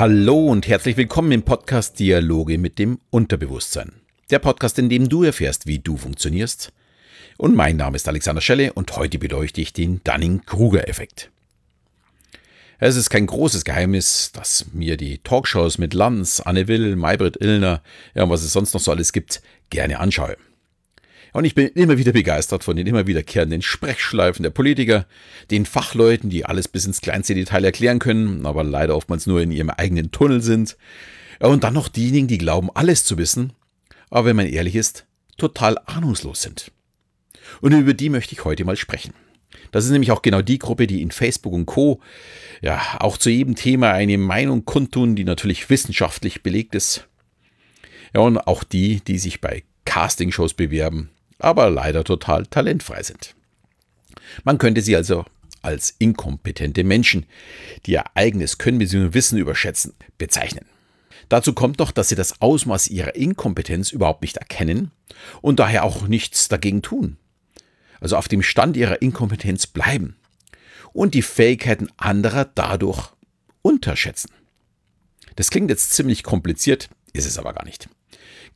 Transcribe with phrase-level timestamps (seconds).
[0.00, 3.92] Hallo und herzlich willkommen im Podcast Dialoge mit dem Unterbewusstsein.
[4.30, 6.72] Der Podcast, in dem du erfährst, wie du funktionierst.
[7.36, 11.30] Und mein Name ist Alexander Schelle und heute beleuchte ich den Dunning-Kruger-Effekt.
[12.78, 17.82] Es ist kein großes Geheimnis, dass mir die Talkshows mit Lanz, Anne Will, Maybrit Illner,
[18.14, 20.38] ja, und was es sonst noch so alles gibt, gerne anschaue.
[21.32, 25.06] Und ich bin immer wieder begeistert von den immer wiederkehrenden Sprechschleifen der Politiker,
[25.50, 29.52] den Fachleuten, die alles bis ins kleinste Detail erklären können, aber leider oftmals nur in
[29.52, 30.76] ihrem eigenen Tunnel sind.
[31.38, 33.52] Und dann noch diejenigen, die glauben, alles zu wissen,
[34.10, 35.06] aber wenn man ehrlich ist,
[35.38, 36.72] total ahnungslos sind.
[37.60, 39.14] Und über die möchte ich heute mal sprechen.
[39.72, 42.00] Das ist nämlich auch genau die Gruppe, die in Facebook und Co.
[42.60, 47.08] ja auch zu jedem Thema eine Meinung kundtun, die natürlich wissenschaftlich belegt ist.
[48.14, 51.10] Ja, und auch die, die sich bei Castingshows bewerben,
[51.42, 53.34] aber leider total talentfrei sind.
[54.44, 55.24] Man könnte sie also
[55.62, 57.26] als inkompetente Menschen,
[57.86, 59.14] die ihr eigenes Können bzw.
[59.14, 60.66] Wissen überschätzen, bezeichnen.
[61.28, 64.90] Dazu kommt noch, dass sie das Ausmaß ihrer Inkompetenz überhaupt nicht erkennen
[65.42, 67.18] und daher auch nichts dagegen tun.
[68.00, 70.16] Also auf dem Stand ihrer Inkompetenz bleiben
[70.92, 73.10] und die Fähigkeiten anderer dadurch
[73.62, 74.30] unterschätzen.
[75.36, 77.88] Das klingt jetzt ziemlich kompliziert, ist es aber gar nicht.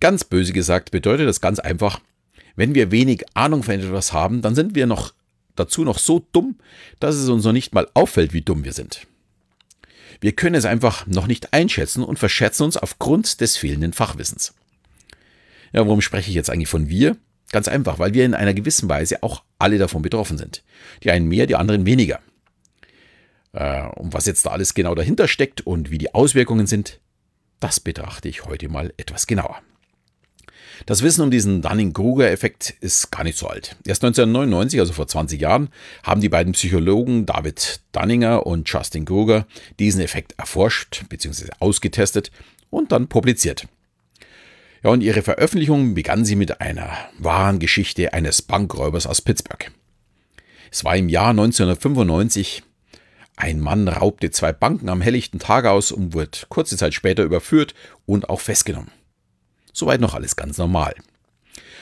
[0.00, 2.00] Ganz böse gesagt bedeutet das ganz einfach,
[2.56, 5.12] wenn wir wenig Ahnung von etwas haben, dann sind wir noch
[5.56, 6.56] dazu noch so dumm,
[7.00, 9.06] dass es uns noch nicht mal auffällt, wie dumm wir sind.
[10.20, 14.54] Wir können es einfach noch nicht einschätzen und verschätzen uns aufgrund des fehlenden Fachwissens.
[15.72, 17.16] Ja, warum spreche ich jetzt eigentlich von wir?
[17.50, 20.62] Ganz einfach, weil wir in einer gewissen Weise auch alle davon betroffen sind.
[21.02, 22.20] Die einen mehr, die anderen weniger.
[23.52, 27.00] Äh, und was jetzt da alles genau dahinter steckt und wie die Auswirkungen sind,
[27.60, 29.60] das betrachte ich heute mal etwas genauer.
[30.86, 33.76] Das Wissen um diesen Dunning-Kruger-Effekt ist gar nicht so alt.
[33.84, 35.68] Erst 1999, also vor 20 Jahren,
[36.02, 39.46] haben die beiden Psychologen David Dunninger und Justin Kruger
[39.78, 41.50] diesen Effekt erforscht bzw.
[41.58, 42.30] ausgetestet
[42.70, 43.66] und dann publiziert.
[44.82, 49.70] Ja, und ihre Veröffentlichung begann sie mit einer wahren Geschichte eines Bankräubers aus Pittsburgh.
[50.70, 52.62] Es war im Jahr 1995.
[53.36, 57.74] Ein Mann raubte zwei Banken am helllichten Tag aus und wurde kurze Zeit später überführt
[58.06, 58.90] und auch festgenommen.
[59.74, 60.94] Soweit noch alles ganz normal.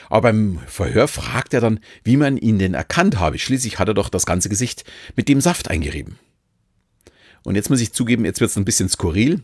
[0.09, 3.39] Aber beim Verhör fragt er dann, wie man ihn denn erkannt habe.
[3.39, 4.83] Schließlich hat er doch das ganze Gesicht
[5.15, 6.19] mit dem Saft eingerieben.
[7.43, 9.41] Und jetzt muss ich zugeben, jetzt wird es ein bisschen skurril.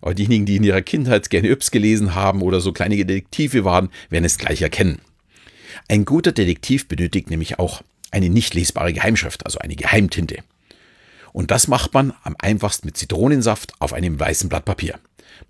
[0.00, 3.88] Aber diejenigen, die in ihrer Kindheit gerne Yps gelesen haben oder so kleine Detektive waren,
[4.10, 5.00] werden es gleich erkennen.
[5.88, 10.38] Ein guter Detektiv benötigt nämlich auch eine nicht lesbare Geheimschrift, also eine Geheimtinte.
[11.32, 14.98] Und das macht man am einfachsten mit Zitronensaft auf einem weißen Blatt Papier.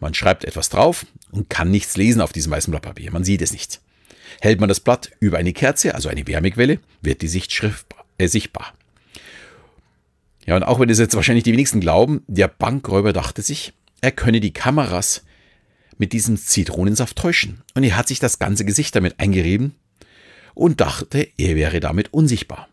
[0.01, 3.13] Man schreibt etwas drauf und kann nichts lesen auf diesem weißen Blatt Papier.
[3.13, 3.81] Man sieht es nicht.
[4.41, 7.87] Hält man das Blatt über eine Kerze, also eine Wärmequelle, wird die Sichtschrift
[8.19, 8.75] äh, sichtbar.
[10.47, 14.13] Ja, und auch wenn es jetzt wahrscheinlich die wenigsten glauben, der Bankräuber dachte sich, er
[14.13, 15.25] könne die Kameras
[15.97, 17.63] mit diesem Zitronensaft täuschen.
[17.75, 19.75] Und er hat sich das ganze Gesicht damit eingerieben
[20.55, 22.69] und dachte, er wäre damit unsichtbar.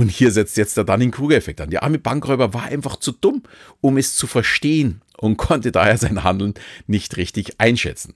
[0.00, 1.68] Und hier setzt jetzt der Dunning-Kruger-Effekt an.
[1.68, 3.42] Der arme Bankräuber war einfach zu dumm,
[3.82, 6.54] um es zu verstehen und konnte daher sein Handeln
[6.86, 8.14] nicht richtig einschätzen.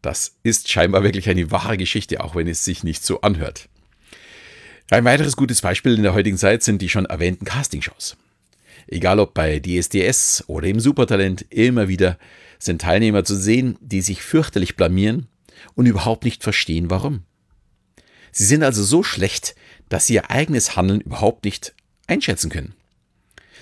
[0.00, 3.68] Das ist scheinbar wirklich eine wahre Geschichte, auch wenn es sich nicht so anhört.
[4.90, 8.16] Ein weiteres gutes Beispiel in der heutigen Zeit sind die schon erwähnten Castingshows.
[8.86, 12.18] Egal ob bei DSDS oder im Supertalent, immer wieder
[12.58, 15.26] sind Teilnehmer zu sehen, die sich fürchterlich blamieren
[15.74, 17.24] und überhaupt nicht verstehen, warum.
[18.30, 19.54] Sie sind also so schlecht,
[19.88, 21.74] dass sie ihr eigenes Handeln überhaupt nicht
[22.06, 22.74] einschätzen können.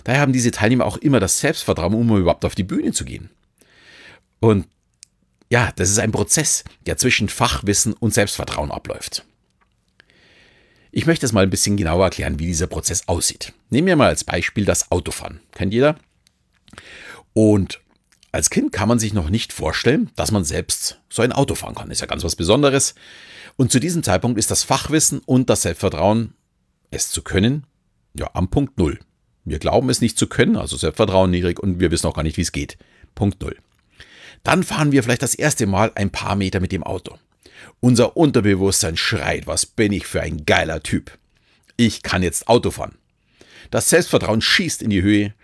[0.05, 3.31] Daher haben diese Teilnehmer auch immer das Selbstvertrauen, um überhaupt auf die Bühne zu gehen.
[4.41, 4.67] Und
[5.51, 9.25] ja, das ist ein Prozess, der zwischen Fachwissen und Selbstvertrauen abläuft.
[10.93, 13.53] Ich möchte es mal ein bisschen genauer erklären, wie dieser Prozess aussieht.
[13.69, 15.41] Nehmen wir mal als Beispiel das Autofahren.
[15.53, 15.97] Kennt jeder?
[17.33, 17.81] Und
[18.33, 21.75] als Kind kann man sich noch nicht vorstellen, dass man selbst so ein Auto fahren
[21.75, 21.91] kann.
[21.91, 22.95] Ist ja ganz was Besonderes.
[23.57, 26.35] Und zu diesem Zeitpunkt ist das Fachwissen und das Selbstvertrauen,
[26.91, 27.67] es zu können,
[28.15, 28.99] ja, am Punkt Null.
[29.45, 32.37] Wir glauben es nicht zu können, also Selbstvertrauen niedrig und wir wissen auch gar nicht,
[32.37, 32.77] wie es geht.
[33.15, 33.57] Punkt Null.
[34.43, 37.19] Dann fahren wir vielleicht das erste Mal ein paar Meter mit dem Auto.
[37.81, 41.19] Unser Unterbewusstsein schreit, was bin ich für ein geiler Typ.
[41.77, 42.97] Ich kann jetzt Auto fahren.
[43.71, 45.35] Das Selbstvertrauen schießt in die Höhe.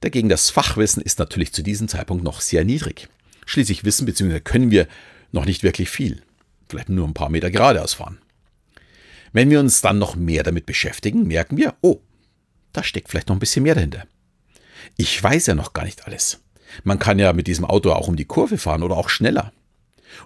[0.00, 3.08] Dagegen das Fachwissen ist natürlich zu diesem Zeitpunkt noch sehr niedrig.
[3.46, 4.40] Schließlich wissen bzw.
[4.40, 4.86] können wir
[5.32, 6.22] noch nicht wirklich viel.
[6.68, 8.18] Vielleicht nur ein paar Meter geradeaus fahren.
[9.32, 12.00] Wenn wir uns dann noch mehr damit beschäftigen, merken wir, oh,
[12.72, 14.06] da steckt vielleicht noch ein bisschen mehr dahinter.
[14.96, 16.40] Ich weiß ja noch gar nicht alles.
[16.84, 19.52] Man kann ja mit diesem Auto auch um die Kurve fahren oder auch schneller.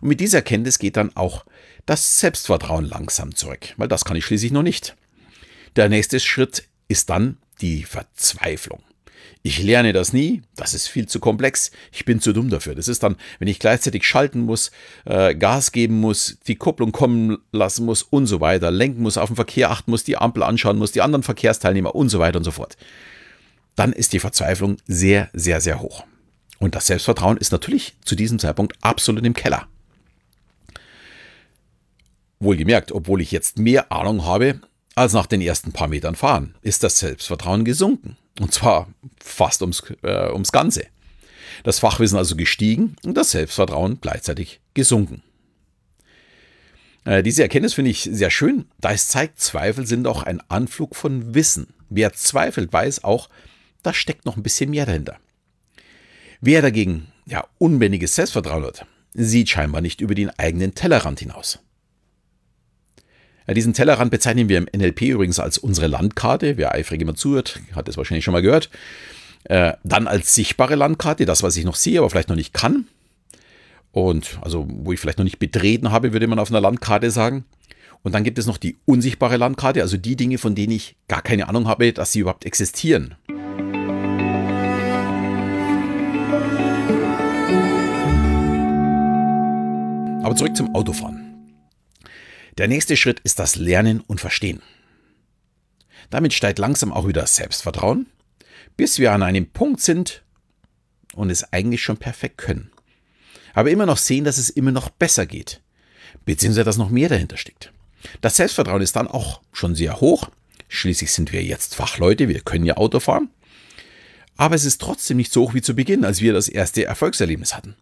[0.00, 1.44] Und mit dieser Kenntnis geht dann auch
[1.87, 4.97] das Selbstvertrauen langsam zurück, weil das kann ich schließlich noch nicht.
[5.77, 8.83] Der nächste Schritt ist dann die Verzweiflung.
[9.43, 12.75] Ich lerne das nie, das ist viel zu komplex, ich bin zu dumm dafür.
[12.75, 14.71] Das ist dann, wenn ich gleichzeitig schalten muss,
[15.05, 19.31] äh, Gas geben muss, die Kupplung kommen lassen muss und so weiter, lenken muss, auf
[19.31, 22.45] den Verkehr achten muss, die Ampel anschauen muss, die anderen Verkehrsteilnehmer und so weiter und
[22.45, 22.77] so fort.
[23.75, 26.05] Dann ist die Verzweiflung sehr, sehr, sehr hoch.
[26.59, 29.67] Und das Selbstvertrauen ist natürlich zu diesem Zeitpunkt absolut im Keller.
[32.39, 34.61] Wohlgemerkt, obwohl ich jetzt mehr Ahnung habe
[34.95, 38.17] als nach den ersten paar Metern fahren, ist das Selbstvertrauen gesunken.
[38.40, 38.88] Und zwar
[39.23, 40.87] fast ums, äh, ums Ganze.
[41.64, 45.23] Das Fachwissen also gestiegen und das Selbstvertrauen gleichzeitig gesunken.
[47.05, 50.96] Äh, diese Erkenntnis finde ich sehr schön, da es zeigt, Zweifel sind auch ein Anflug
[50.96, 51.75] von Wissen.
[51.90, 53.29] Wer zweifelt, weiß auch,
[53.82, 55.19] da steckt noch ein bisschen mehr dahinter.
[56.40, 61.58] Wer dagegen ja unbändiges Selbstvertrauen hat, sieht scheinbar nicht über den eigenen Tellerrand hinaus.
[63.47, 66.56] Ja, diesen Tellerrand bezeichnen wir im NLP übrigens als unsere Landkarte.
[66.56, 68.71] Wer eifrig immer zuhört, hat das wahrscheinlich schon mal gehört.
[69.44, 72.87] Äh, dann als sichtbare Landkarte, das, was ich noch sehe, aber vielleicht noch nicht kann.
[73.91, 77.44] Und also, wo ich vielleicht noch nicht betreten habe, würde man auf einer Landkarte sagen.
[78.03, 81.23] Und dann gibt es noch die unsichtbare Landkarte, also die Dinge, von denen ich gar
[81.23, 83.17] keine Ahnung habe, dass sie überhaupt existieren.
[90.25, 91.31] Aber zurück zum Autofahren.
[92.58, 94.62] Der nächste Schritt ist das Lernen und Verstehen.
[96.10, 98.06] Damit steigt langsam auch wieder Selbstvertrauen,
[98.76, 100.22] bis wir an einem Punkt sind
[101.14, 102.70] und es eigentlich schon perfekt können.
[103.54, 105.62] Aber immer noch sehen, dass es immer noch besser geht,
[106.25, 107.72] beziehungsweise dass noch mehr dahinter steckt.
[108.20, 110.28] Das Selbstvertrauen ist dann auch schon sehr hoch.
[110.69, 113.31] Schließlich sind wir jetzt Fachleute, wir können ja Auto fahren.
[114.37, 117.54] Aber es ist trotzdem nicht so hoch wie zu Beginn, als wir das erste Erfolgserlebnis
[117.54, 117.76] hatten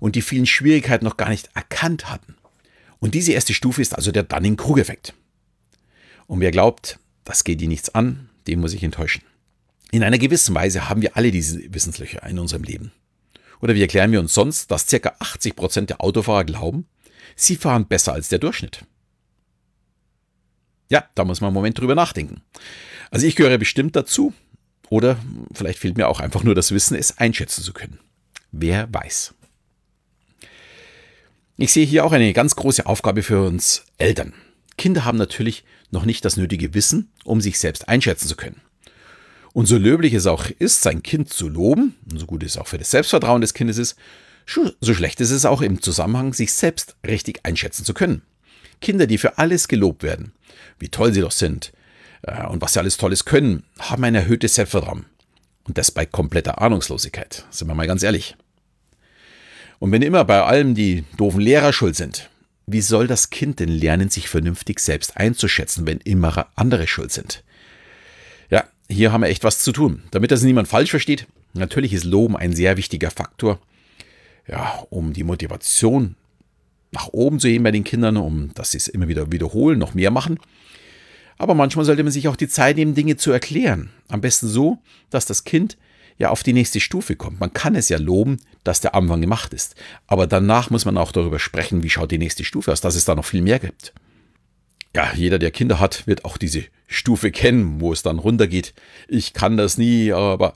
[0.00, 2.34] und die vielen Schwierigkeiten noch gar nicht erkannt hatten.
[3.02, 5.12] Und diese erste Stufe ist also der Dunning-Krug-Effekt.
[6.28, 9.24] Und wer glaubt, das geht ihn nichts an, dem muss ich enttäuschen.
[9.90, 12.92] In einer gewissen Weise haben wir alle diese Wissenslöcher in unserem Leben.
[13.60, 15.16] Oder wie erklären wir uns sonst, dass ca.
[15.18, 16.86] 80 Prozent der Autofahrer glauben,
[17.34, 18.84] sie fahren besser als der Durchschnitt?
[20.88, 22.42] Ja, da muss man einen Moment drüber nachdenken.
[23.10, 24.32] Also ich gehöre bestimmt dazu.
[24.90, 25.18] Oder
[25.52, 27.98] vielleicht fehlt mir auch einfach nur das Wissen, es einschätzen zu können.
[28.52, 29.34] Wer weiß.
[31.62, 34.32] Ich sehe hier auch eine ganz große Aufgabe für uns Eltern.
[34.76, 35.62] Kinder haben natürlich
[35.92, 38.60] noch nicht das nötige Wissen, um sich selbst einschätzen zu können.
[39.52, 42.66] Und so löblich es auch ist, sein Kind zu loben, und so gut es auch
[42.66, 43.94] für das Selbstvertrauen des Kindes ist,
[44.80, 48.22] so schlecht ist es auch im Zusammenhang, sich selbst richtig einschätzen zu können.
[48.80, 50.32] Kinder, die für alles gelobt werden,
[50.80, 51.72] wie toll sie doch sind
[52.22, 55.04] äh, und was sie alles Tolles können, haben ein erhöhtes Selbstvertrauen.
[55.62, 58.34] Und das bei kompletter Ahnungslosigkeit, sind wir mal ganz ehrlich.
[59.82, 62.30] Und wenn immer bei allem die doofen Lehrer schuld sind,
[62.68, 67.42] wie soll das Kind denn lernen, sich vernünftig selbst einzuschätzen, wenn immer andere schuld sind?
[68.48, 70.04] Ja, hier haben wir echt was zu tun.
[70.12, 73.58] Damit das niemand falsch versteht, natürlich ist Loben ein sehr wichtiger Faktor,
[74.46, 76.14] ja, um die Motivation
[76.92, 79.94] nach oben zu heben bei den Kindern, um dass sie es immer wieder wiederholen, noch
[79.94, 80.38] mehr machen.
[81.38, 83.90] Aber manchmal sollte man sich auch die Zeit nehmen, Dinge zu erklären.
[84.06, 84.78] Am besten so,
[85.10, 85.76] dass das Kind
[86.18, 87.40] ja auf die nächste Stufe kommt.
[87.40, 89.74] Man kann es ja loben, dass der Anfang gemacht ist.
[90.06, 93.04] Aber danach muss man auch darüber sprechen, wie schaut die nächste Stufe aus, dass es
[93.04, 93.92] da noch viel mehr gibt.
[94.94, 98.74] Ja, jeder, der Kinder hat, wird auch diese Stufe kennen, wo es dann runtergeht.
[99.08, 100.54] Ich kann das nie, aber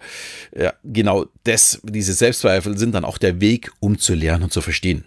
[0.55, 4.61] ja, genau das, diese Selbstzweifel sind dann auch der Weg, um zu lernen und zu
[4.61, 5.05] verstehen.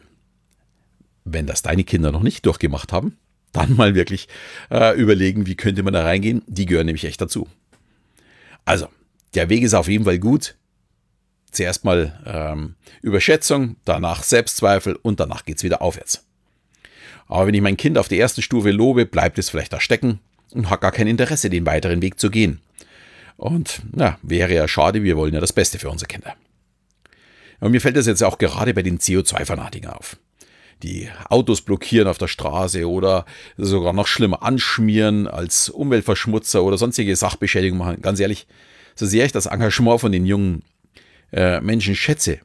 [1.25, 3.17] Wenn das deine Kinder noch nicht durchgemacht haben,
[3.51, 4.27] dann mal wirklich
[4.71, 6.41] äh, überlegen, wie könnte man da reingehen.
[6.47, 7.47] Die gehören nämlich echt dazu.
[8.65, 8.87] Also,
[9.33, 10.55] der Weg ist auf jeden Fall gut.
[11.51, 16.25] Zuerst mal ähm, Überschätzung, danach Selbstzweifel und danach geht es wieder aufwärts.
[17.27, 20.19] Aber wenn ich mein Kind auf der ersten Stufe lobe, bleibt es vielleicht da stecken
[20.53, 22.61] und hat gar kein Interesse, den weiteren Weg zu gehen.
[23.37, 26.35] Und na, wäre ja schade, wir wollen ja das Beste für unsere Kinder.
[27.59, 30.17] Und mir fällt das jetzt auch gerade bei den CO2-Fanatiken auf.
[30.83, 33.25] Die Autos blockieren auf der Straße oder
[33.57, 38.01] sogar noch schlimmer anschmieren als Umweltverschmutzer oder sonstige Sachbeschädigungen machen.
[38.01, 38.47] Ganz ehrlich,
[38.99, 40.61] so sehr ich das Engagement von den jungen
[41.31, 42.39] äh, Menschen schätze,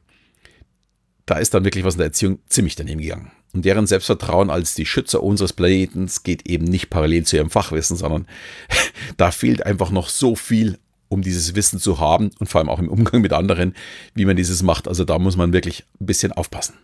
[1.25, 3.31] da ist dann wirklich was in der Erziehung ziemlich daneben gegangen.
[3.51, 7.97] Und deren Selbstvertrauen als die Schützer unseres Planetens geht eben nicht parallel zu ihrem Fachwissen,
[7.97, 8.25] sondern
[9.17, 12.79] da fehlt einfach noch so viel, um dieses Wissen zu haben und vor allem auch
[12.79, 13.75] im Umgang mit anderen,
[14.13, 14.87] wie man dieses macht.
[14.87, 16.75] Also da muss man wirklich ein bisschen aufpassen.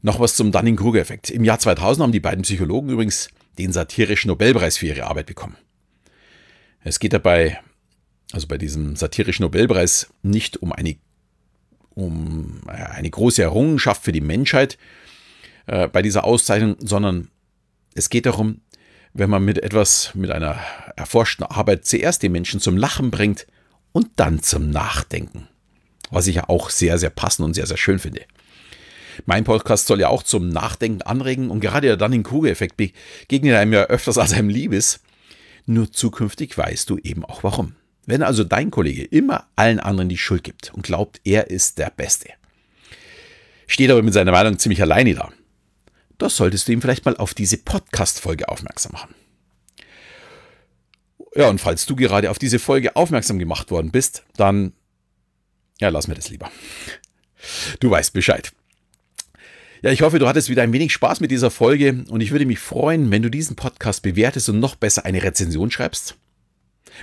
[0.00, 1.30] Noch was zum Dunning-Kruger-Effekt.
[1.30, 5.56] Im Jahr 2000 haben die beiden Psychologen übrigens den satirischen Nobelpreis für ihre Arbeit bekommen.
[6.84, 7.60] Es geht dabei,
[8.32, 10.96] also bei diesem satirischen Nobelpreis, nicht um eine,
[11.94, 14.78] um eine große Errungenschaft für die Menschheit
[15.66, 17.28] äh, bei dieser Auszeichnung, sondern
[17.94, 18.60] es geht darum,
[19.14, 20.58] wenn man mit etwas, mit einer
[20.96, 23.46] erforschten Arbeit zuerst die Menschen zum Lachen bringt
[23.92, 25.48] und dann zum Nachdenken.
[26.10, 28.22] Was ich ja auch sehr, sehr passend und sehr, sehr schön finde.
[29.26, 33.84] Mein Podcast soll ja auch zum Nachdenken anregen und gerade der Dunning-Kruger-Effekt begegnet einem ja
[33.84, 35.00] öfters als einem Liebes.
[35.66, 37.76] Nur zukünftig weißt du eben auch warum.
[38.04, 41.90] Wenn also dein Kollege immer allen anderen die Schuld gibt und glaubt, er ist der
[41.90, 42.30] Beste,
[43.66, 45.32] steht aber mit seiner Meinung ziemlich alleine da,
[46.18, 49.14] da solltest du ihm vielleicht mal auf diese Podcast-Folge aufmerksam machen.
[51.34, 54.72] Ja, und falls du gerade auf diese Folge aufmerksam gemacht worden bist, dann,
[55.80, 56.50] ja, lass mir das lieber.
[57.80, 58.52] Du weißt Bescheid.
[59.82, 62.46] Ja, ich hoffe, du hattest wieder ein wenig Spaß mit dieser Folge und ich würde
[62.46, 66.16] mich freuen, wenn du diesen Podcast bewertest und noch besser eine Rezension schreibst.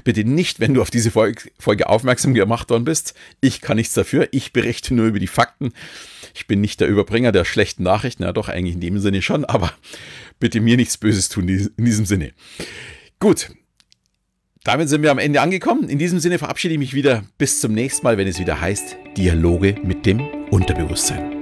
[0.06, 3.16] Bitte nicht, wenn du auf diese Folge aufmerksam gemacht worden bist.
[3.42, 4.30] Ich kann nichts dafür.
[4.32, 5.74] Ich berichte nur über die Fakten.
[6.34, 8.24] Ich bin nicht der Überbringer der schlechten Nachrichten.
[8.24, 9.44] Ja, doch, eigentlich in dem Sinne schon.
[9.46, 9.74] Aber
[10.40, 12.32] bitte mir nichts Böses tun in diesem Sinne.
[13.20, 13.50] Gut.
[14.64, 15.90] Damit sind wir am Ende angekommen.
[15.90, 17.24] In diesem Sinne verabschiede ich mich wieder.
[17.38, 20.22] Bis zum nächsten Mal, wenn es wieder heißt Dialoge mit dem
[20.52, 21.39] Unterbewusstsein.